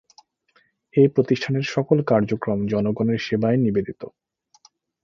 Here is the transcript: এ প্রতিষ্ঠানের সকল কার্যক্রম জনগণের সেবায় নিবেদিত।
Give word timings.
এ 0.95 1.03
প্রতিষ্ঠানের 1.15 1.65
সকল 1.67 1.97
কার্যক্রম 2.03 2.59
জনগণের 2.67 3.19
সেবায় 3.19 3.57
নিবেদিত। 3.57 4.01